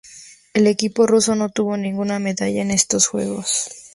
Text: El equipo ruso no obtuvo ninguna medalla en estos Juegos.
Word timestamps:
El 0.55 0.65
equipo 0.65 1.05
ruso 1.05 1.35
no 1.35 1.45
obtuvo 1.45 1.77
ninguna 1.77 2.17
medalla 2.17 2.63
en 2.63 2.71
estos 2.71 3.05
Juegos. 3.05 3.69